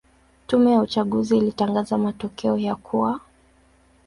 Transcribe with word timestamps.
Tume 0.47 0.71
ya 0.71 0.79
uchaguzi 0.79 1.37
ilitangaza 1.37 1.97
matokeo 1.97 2.57
ya 2.57 2.75
kuwa 2.75 3.19